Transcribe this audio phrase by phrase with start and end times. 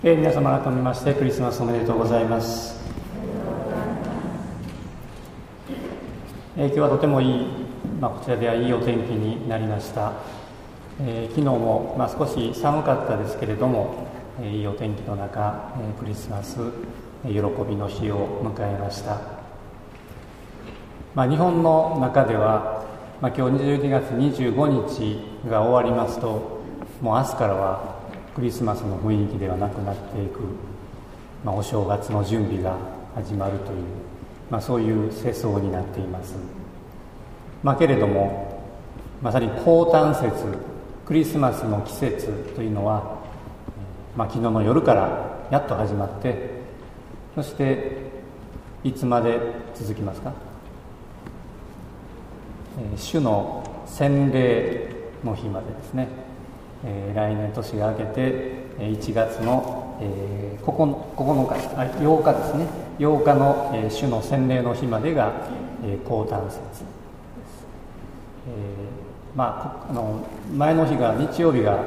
[0.00, 2.78] えー、皆様改めましてクリスマスおめでとうございます、
[6.56, 7.46] えー、今日はとてもいい、
[8.00, 10.12] まあ、こちらではいいお天気になりました、
[11.00, 14.06] えー、昨日も、まあ、少し寒かったですけれども、
[14.40, 16.58] えいいお天気の中、えクリスマス
[17.24, 17.40] 喜び
[17.74, 19.20] の日を迎えました、
[21.16, 22.84] まあ、日本の中では、
[23.20, 26.62] まあ、今日22月25日が終わりますと
[27.02, 27.97] もう明日からは
[28.38, 30.38] クリスマスの雰囲気ではなくなっていく、
[31.44, 32.78] まあ、お正月の準備が
[33.16, 33.82] 始まるという、
[34.48, 36.36] まあ、そういう世相になっています、
[37.64, 38.62] まあ、けれども
[39.20, 40.56] まさに高誕節
[41.04, 43.18] クリスマスの季節というのは、
[44.16, 46.60] まあ、昨日の夜からやっと始まって
[47.34, 47.96] そして
[48.84, 49.40] いつまで
[49.74, 50.32] 続きますか、
[52.78, 54.94] えー、主の洗礼
[55.24, 56.27] の日までですね。
[56.84, 62.66] えー、来年年が明けて1月の、えー、9, 9日あ8日ですね。
[62.98, 65.32] 8日の、えー、主の洗礼の日までが、
[65.84, 66.58] えー、高誕節。
[66.58, 66.84] です、
[68.46, 71.78] えー、まああの前の日が日曜日が、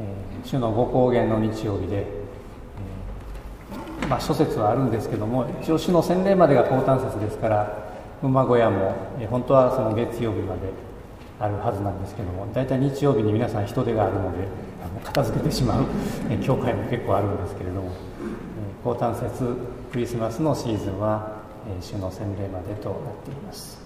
[0.00, 7.86] えー、主のご高原の日曜日で、えー、まあ諸説はあるんですけども一応主の洗礼までが高誕節ですから
[8.22, 10.85] 馬小屋も、えー、本当はその月曜日まで
[11.38, 14.48] あるはずなんですけども大体日曜日に皆さん人手があるので
[14.82, 15.86] あの片付けてしまう
[16.42, 17.92] 教会も結構あるんですけれども
[18.82, 19.56] 高誕節
[19.92, 21.36] クリスマスのシーズンは
[21.80, 23.84] 主の洗礼までとなっています。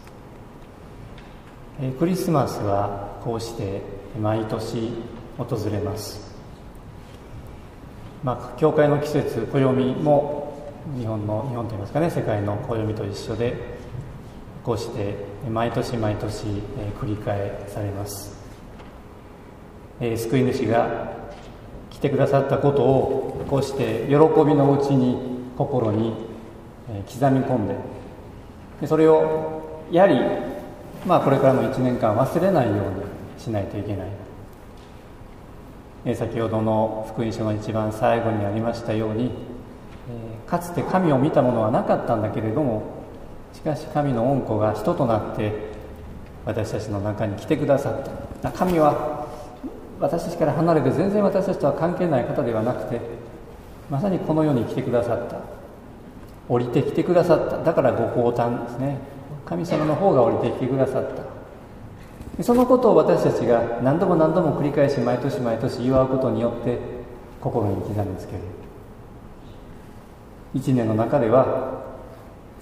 [1.99, 3.81] クリスマスはこうして
[4.21, 4.93] 毎年
[5.39, 6.31] 訪れます。
[8.23, 13.55] まあ、教会の季節暦も日本の日本といいますかね世界の暦と一緒で
[14.65, 15.15] こうして
[15.51, 16.45] 毎年毎年、
[17.01, 18.39] 繰り返されます、
[20.01, 21.13] 救い主が
[21.91, 24.15] 来てくださったことをこうして喜
[24.45, 25.17] びのうちに
[25.57, 26.15] 心に、
[26.89, 30.21] 刻み込んでそれをやはり、
[31.07, 32.83] まあ、これからの1年間忘れないように
[33.39, 34.05] しないといけな
[36.13, 39.31] い、先ほどの福音書の一番最後にありましたように、
[40.47, 43.00] かつて神を見たものはなかったんだけれども
[43.53, 45.53] しかし神の恩子が人となって
[46.47, 48.03] 私たちの中に来てくださっ
[48.43, 48.51] た。
[48.53, 49.27] 神は
[50.01, 53.01] 私たちから離れて全然私たちとは関係ない方ではなくて
[53.91, 55.37] まさにこの世に来てくださった。
[56.49, 57.63] 降りてきてくださった。
[57.63, 58.99] だからご降誕ですね。
[59.45, 61.11] 神様の方が降りてきてくださっ
[62.37, 62.43] た。
[62.43, 66.79] そのことを私たちが何度も何度も繰り返し毎年毎年祝うことによって
[67.41, 68.39] 心に刻みつける。
[70.55, 71.90] 一年の中では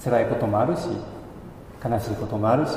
[0.02, 0.88] 辛いこともあるし
[1.84, 2.72] 悲しいこともあるし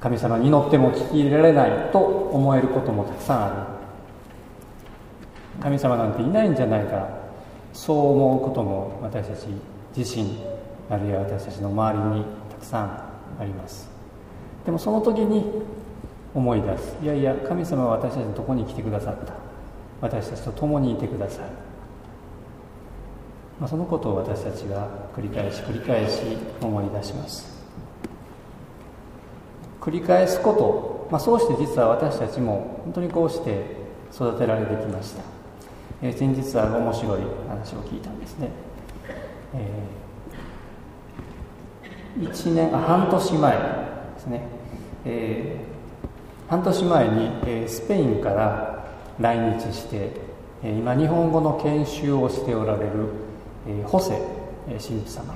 [0.00, 3.54] 神様に祈っても聞き入れられないと思えることもたくさんある。
[5.62, 7.08] 神様なんていないんじゃないか
[7.72, 9.46] そう思うことも私たち
[9.96, 10.38] 自身
[10.90, 12.84] あるいは私たちの周りにたくさん
[13.40, 13.88] あります。
[14.66, 15.62] でもその時に
[16.34, 16.96] 思い出す。
[17.02, 19.44] いやいや神様は私たちのとこに来てくださった。
[20.00, 21.63] 私たちと共にいてください
[23.60, 26.22] まあ、そのことを私たちが繰り返し繰り返し
[26.60, 27.54] 思い出します。
[29.84, 33.66] 繰り返すこと、まあ、そうして実は私たちも本当にこうして
[34.14, 35.22] 育てられてきました、
[36.00, 38.48] えー、先日ある面白い話を聞いたんですね、
[39.52, 44.40] えー、1年あ半年前ですね、
[45.04, 48.86] えー、半年前に、えー、スペインから
[49.20, 50.10] 来日して、
[50.62, 52.90] 今日本語の研修をしておられる
[53.66, 54.18] え、ホセ
[54.66, 55.34] 神父様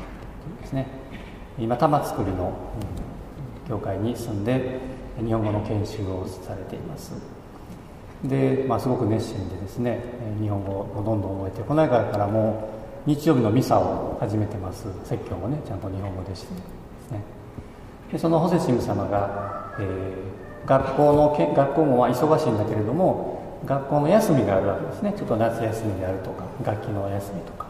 [0.61, 0.87] ですね
[1.59, 2.53] 今玉造りの、
[3.69, 4.79] 教会に住んで
[5.19, 7.13] 日本語の研修をされています。
[8.25, 10.01] で、まあ、すごく熱心でですね
[10.41, 12.69] 日本語をどんどん覚えてこの間からも
[13.07, 14.87] う日曜日のミサを始めてます。
[15.05, 16.61] 説教もねちゃんと日本語でしてで
[17.09, 17.21] すね。
[18.13, 25.15] でそのホセ神父様が、えー、学校のけ学校も忙しいんだけれども学校の休みがあるわけですね。
[25.17, 27.68] ちょっと夏休みであるとか楽器のお休みとか。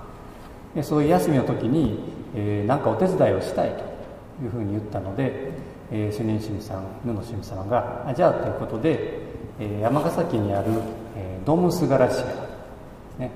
[0.82, 1.98] そういう休みの時に、
[2.34, 5.50] えー、何かお手伝いをしたいというふうに言ったので、
[5.90, 9.20] えー、主任神父さん布の神様があじゃあということで、
[9.58, 10.68] えー、尼崎にある、
[11.16, 13.30] えー、ドームスガラシアね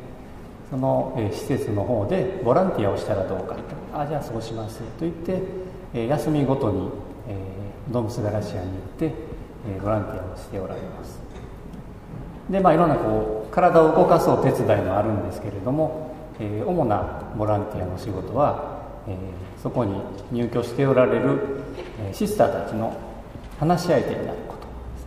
[0.71, 3.61] その、えー、施設の方でボランティアをしたらどうかと。
[3.95, 5.43] あじゃあそうしますと言って、
[5.95, 6.89] えー、休みごとに、
[7.29, 11.21] えー、ドームスガラシアに行って、えー、ボランティアをしておられます。
[12.51, 16.12] でまあいろんなこう体を動かそう手伝いもあるんですけれども
[16.43, 19.95] えー、主なボランティアの仕事は、えー、そこに
[20.33, 21.39] 入居しておられる、
[22.01, 22.97] えー、シスターたちの
[23.61, 24.67] 話し相手になること
[24.97, 25.05] で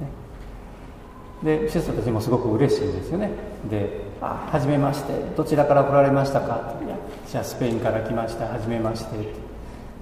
[1.51, 1.65] すね。
[1.65, 3.31] でシスターたちもすごく嬉しいんですよね。
[3.69, 6.95] で、「あはじめましてどちらから来られましたか?」いや
[7.27, 9.17] じゃあスペインから来ましたはじめまして」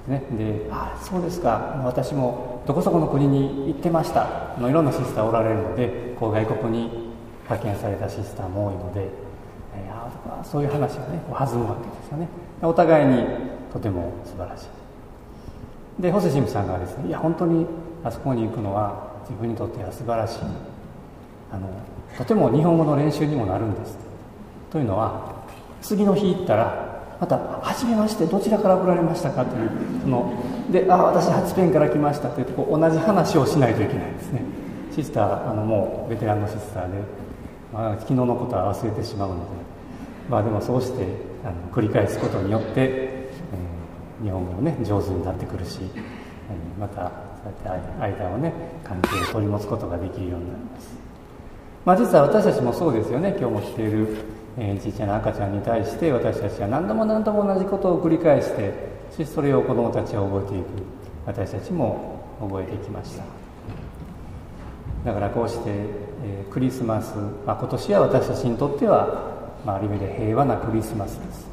[0.07, 1.81] ね、で「あそうですか。
[1.83, 4.27] 私もどこそこの国に行ってました」
[4.61, 7.11] のいろんなシスターおられるのでこう外国に
[7.45, 9.22] 派遣されたシスターも多いので、
[10.25, 12.27] えー、あそういう話がね弾むわけですよね。
[12.61, 13.25] お互いに
[13.71, 16.01] とても素晴らしい。
[16.01, 17.65] でホセシムさんがですねいや本当に
[18.03, 20.39] あそこに行くのは自分にとっては素晴らしい。
[21.51, 21.67] あの
[22.17, 23.97] とても日本語の練習にもなるんです。
[24.71, 25.33] というのは
[25.81, 29.69] 次の日行ったらまた「はじめましてどちらから来られましたか?」という
[30.01, 30.31] その
[30.71, 34.41] で「あ私ハチペンから来ました」というとこう同じ話をしないといけないですね。
[34.91, 36.89] シスターあのもうベテランのシスターで、
[37.73, 39.41] まあ、昨日のことは忘れてしまうので
[40.29, 41.05] まあでもそうして
[41.43, 47.11] あの繰り返すことによって、えー、日本語もね上手になってくるし、えー、また
[47.43, 48.53] そうやって間をね
[48.83, 50.95] 関係を取り持つことができるようになります
[51.85, 53.35] まあ実は私たちもそうですよね。
[53.37, 54.07] 今日も来ている、
[54.57, 58.73] えー、ちっちゃな赤ちゃんに対して私たちは何度も何度も同じことを繰り返して
[59.09, 61.03] そしてそれを子どもたちは覚えていく。
[61.25, 63.23] 私たちも覚えてきました。
[65.05, 67.15] だからこうして、えー、クリスマス、
[67.45, 69.32] まあ、今年は私たちにとっては、
[69.65, 71.47] まあ、ある意味で平和なクリスマスです、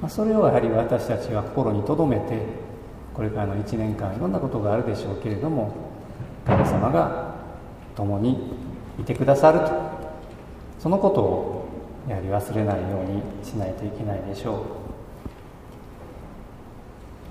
[0.00, 2.38] まあ、それをやはり私たちは心に留めて
[3.14, 5.72] これからの1年間いろんなことがあるでしょうけれども
[6.46, 7.34] 神様が
[7.94, 8.56] 共に
[8.98, 9.92] いてくださると。
[10.82, 11.68] そのことを
[12.08, 14.56] やはり忘れないようにしないといけないでしょう。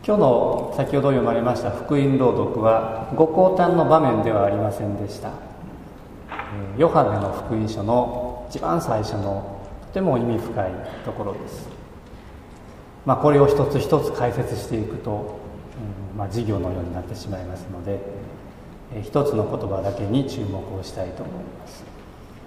[0.05, 5.31] 今日の先ほど読まれました福音朗読はご降誕の場面ではありませんでした。
[6.77, 9.60] ヨハネの福音書の一番最初の
[9.91, 10.71] とても意味深い
[11.03, 11.67] ところです。
[13.05, 15.41] まあこれを一つ一つ解説していくと
[16.13, 17.99] うんまあ、授業のようになってしまいますので、
[18.93, 21.83] えー、一つの言葉だけに注目をしたいと思います。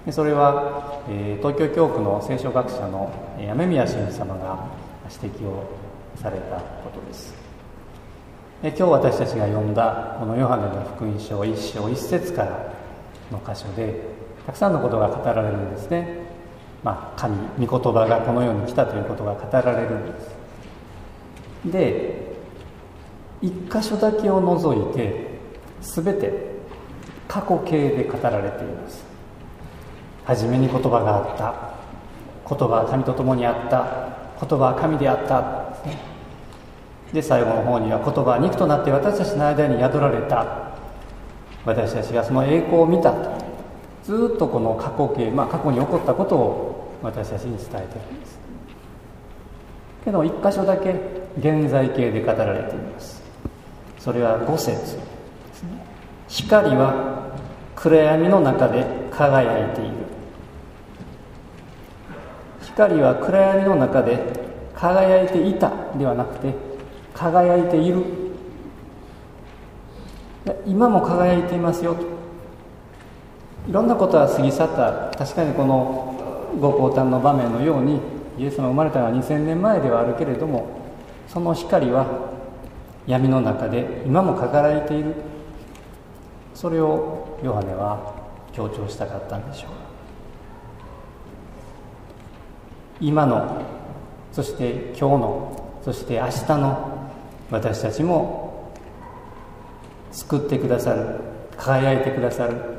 [0.06, 3.10] でそれは、えー、東京教区の聖書学者の
[3.50, 4.66] 雨宮神様が
[5.10, 5.64] 指摘を
[6.16, 7.34] されたことです。
[8.62, 12.72] 今日私たちが読んだこのヨハネの福音書一章一節から
[13.30, 14.00] の箇所で
[14.46, 16.33] たくさんのことが語られるんですね。
[16.84, 20.34] まあ神御言葉がこの世に来たということが語られるんです。
[21.64, 22.34] で
[23.40, 25.38] 一箇所だけを除いて
[25.80, 26.54] 全て
[27.26, 29.04] 過去形で語られています。
[30.24, 31.74] 初めに言葉があった。
[32.48, 34.46] 言葉は神と共にあった。
[34.46, 35.64] 言葉は神であった。
[37.12, 40.74] で最後の方には言葉は肉となって私たちの間に宿られた。
[41.64, 43.44] 私たちがその栄光を見たと。
[44.04, 46.73] ずっとこの過去形、まあ、過去に起こったことを
[47.04, 48.38] 私たちに伝えているんです。
[50.04, 50.94] けど一箇所だけ
[51.38, 53.22] 現在形で語られています。
[53.98, 54.98] それは五節
[56.28, 57.32] 光は
[57.76, 59.90] 暗闇の中で輝いている。
[62.62, 64.18] 光は暗闇の中で
[64.74, 66.54] 輝いていたではなくて
[67.14, 68.02] 輝いている。
[70.66, 71.96] 今も輝いていますよ
[73.66, 75.10] いろんなことは過ぎ去った。
[75.16, 76.13] 確かにこの
[76.60, 78.00] ご降誕の場面のように
[78.38, 80.66] イエス様生まれたのは2000年前ではあるけれども
[81.28, 82.06] その光は
[83.06, 85.14] 闇の中で今も輝いている。
[86.54, 88.14] それをヨハネは
[88.52, 89.70] 強調したかったんでしょう。
[93.00, 93.60] 今の
[94.32, 97.10] そして今日のそして明日の
[97.50, 98.72] 私たちも
[100.12, 101.20] 救ってくださる
[101.56, 102.73] 輝いてくださる。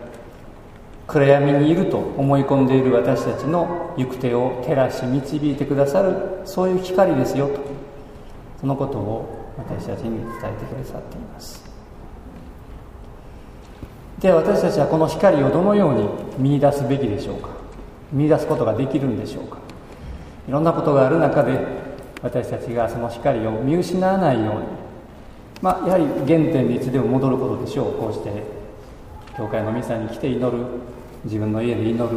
[1.08, 7.60] 暗闇にいると思い込んでいる私たちの行く手を照らし導いてくださるそういう光ですよと。
[8.60, 11.64] そのことを私たちに伝えてくださっています。
[14.20, 17.50] では私たちはこの光をどのように見出すべきでしょうか？
[18.12, 19.58] 見出すことができるんでしょうか？
[20.48, 21.60] いろんなことがある中で
[22.24, 24.62] 私たちがその光を見失わないように。
[25.62, 28.65] まあやはり原点にいつでも戻ることでしょうこうして
[29.38, 30.66] 教会のミサに来て祈る。
[31.24, 32.10] 自分の家で祈る。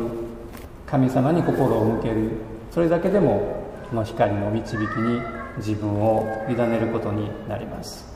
[0.87, 2.31] 神様に心を向ける。
[2.71, 5.21] それだけでもこの光の導きに
[5.57, 8.09] 自分を委ねることになります。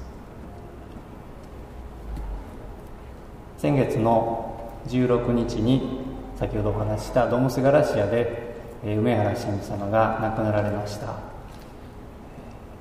[3.63, 6.01] 先月の16日に
[6.37, 11.15] 先ほどお話ししたドムスガラシアで梅原神父様が亡くなられました、ま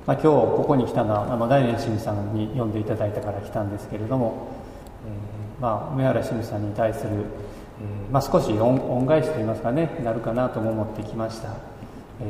[0.08, 4.48] あ、今日ここに来たのはあ大連神父さんに読んでいただいたから来たんですけれども、
[5.06, 11.72] えー、まあ、梅原神父さんに対する、えー、まあ、少し恩返しといいますかねなるかなとも思ってきました。
[12.22, 12.24] え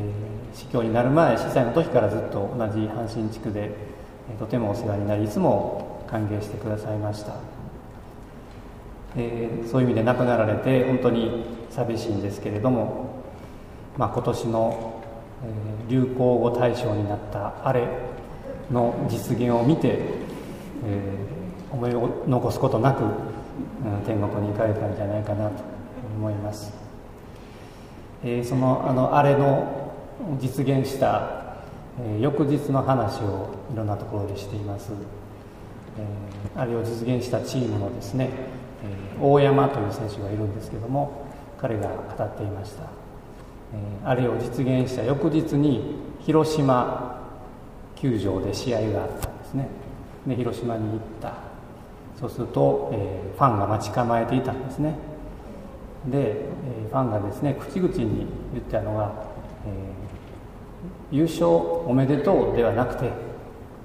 [0.54, 3.72] ー、司教になる前司祭の時からずっと同じ阪神地区で、
[4.30, 7.36] えー、とてもお世話になりいつも歓迎してくださいました、
[9.18, 13.24] えー、そういう意味で亡くなられて本当に寂しいんですけれども、
[13.98, 15.04] まあ、今年の、
[15.88, 17.86] えー、流行語大賞になったあれ
[18.72, 20.00] の実現を見て、
[20.86, 21.41] えー、
[21.72, 23.04] 思いを残すことなく、
[24.06, 25.63] 天国に行かれたんじゃないかなと
[26.18, 26.74] 思います、
[28.24, 29.94] えー、そのあのあれの
[30.40, 31.56] 実現した、
[32.00, 34.92] えー、翌日の話をいろんなところでしています、
[35.98, 38.30] えー、あれを実現したチームのですね、
[39.18, 41.25] えー、大山という選手がいるんですけども
[41.58, 42.88] 彼が語っていました、え、
[44.06, 47.20] あれを実現した翌日に広島
[47.96, 49.68] 球場で試合があったんですね。
[50.25, 51.50] で広島に行った。
[52.22, 54.96] そうすると、えー、ファンが待ち構えていたんですね。
[56.06, 59.12] で、えー、ファンがですね口々に言ったのが、
[59.66, 63.10] えー、優勝おめでとうではなくて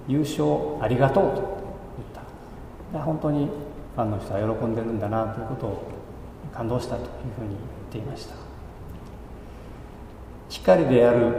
[0.06, 0.44] 優勝
[0.80, 1.42] ありがとうと言っ
[2.92, 3.00] た。
[3.02, 3.46] 本当に
[3.94, 5.82] ファンの人は喜んでるんだなということを
[6.52, 7.06] 感動したという
[7.38, 7.58] ふうに言っ
[7.90, 8.34] ていました。
[10.50, 11.34] 光である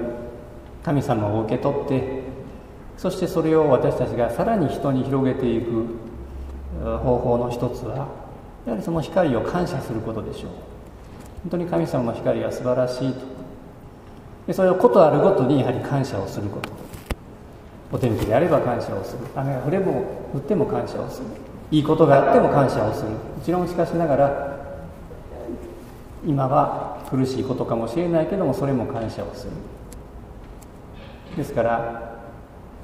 [0.83, 2.23] 神様を受け取って
[2.97, 6.06] そしてそれを私たちがさらに人に広げていく
[6.81, 8.07] 方法の一つは
[8.65, 10.51] やはりその光を感謝することでしょう。
[11.43, 13.19] 本当に神様の光が素晴らしいと。
[14.47, 16.69] でそれをことあるごとにやはり感謝をすること。
[17.91, 19.19] お天気であれば感謝をする。
[19.35, 21.27] 雨が降れも降っても感謝をする。
[21.71, 23.11] いいことがあっても感謝をする。
[23.11, 24.57] もちろんしかしながら
[26.25, 29.51] 今は苦しいことかもしれないけどもそれも感謝をする。
[31.37, 32.17] ですから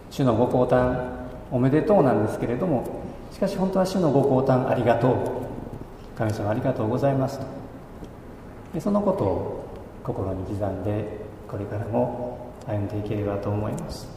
[0.10, 1.10] 主のご降誕
[1.52, 3.03] おめでとうなんですけれども
[3.44, 5.16] かし本当は主のご降誕ありがとう。
[6.18, 7.40] 神様ありがとうございます。
[7.40, 7.46] と
[8.74, 9.66] でそのことを
[10.04, 11.06] 心に刻んで
[11.48, 14.08] これからも歩んでいければと思います、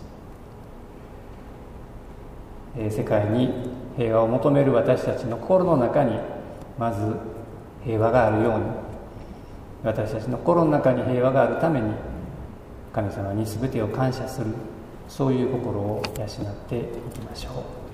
[2.77, 3.51] えー、世界に
[3.97, 6.19] 平和を求める私たちの心の中に
[6.79, 7.17] まず
[7.85, 8.65] 平和があるように
[9.85, 11.93] 私たちの心の中に平和があるために
[12.93, 14.47] 神様に全てを感謝する
[15.09, 17.51] そういう心を養っていきましょ
[17.83, 17.86] う。